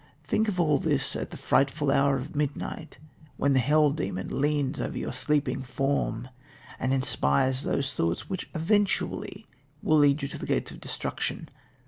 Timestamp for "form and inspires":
5.61-7.61